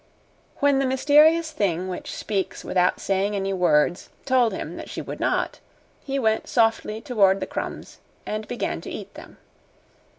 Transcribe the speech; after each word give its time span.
When 0.57 0.79
the 0.79 0.87
mysterious 0.87 1.51
thing 1.51 1.87
which 1.87 2.15
speaks 2.15 2.63
without 2.63 2.99
saying 2.99 3.35
any 3.35 3.53
words 3.53 4.09
told 4.25 4.51
him 4.51 4.75
that 4.77 4.89
she 4.89 4.99
would 4.99 5.19
not, 5.19 5.59
he 6.03 6.17
went 6.17 6.47
softly 6.49 6.99
toward 7.01 7.39
the 7.39 7.45
crumbs 7.45 7.99
and 8.25 8.47
began 8.47 8.81
to 8.81 8.89
eat 8.89 9.13
them. 9.13 9.37